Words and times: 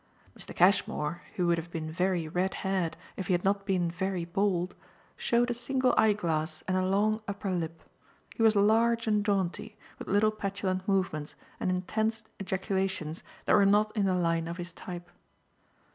Mr. 0.35 0.55
Cashmore, 0.55 1.21
who 1.35 1.45
would 1.45 1.59
have 1.59 1.69
been 1.69 1.91
very 1.91 2.27
red 2.27 2.55
haired 2.65 2.97
if 3.17 3.27
he 3.27 3.33
had 3.35 3.43
not 3.43 3.67
been 3.67 3.91
very 3.91 4.25
bald, 4.25 4.73
showed 5.15 5.51
a 5.51 5.53
single 5.53 5.93
eye 5.95 6.11
glass 6.13 6.63
and 6.67 6.75
a 6.75 6.83
long 6.87 7.21
upper 7.27 7.51
lip; 7.51 7.83
he 8.33 8.41
was 8.41 8.55
large 8.55 9.05
and 9.05 9.23
jaunty, 9.23 9.77
with 9.99 10.07
little 10.07 10.31
petulant 10.31 10.87
movements 10.87 11.35
and 11.59 11.69
intense 11.69 12.23
ejaculations 12.39 13.23
that 13.45 13.53
were 13.53 13.63
not 13.63 13.95
in 13.95 14.05
the 14.07 14.15
line 14.15 14.47
of 14.47 14.57
his 14.57 14.73
type. 14.73 15.07